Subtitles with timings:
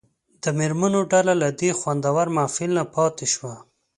[0.43, 3.53] د مېرمنو ډله له دې خوندور محفل نه پاتې شوه.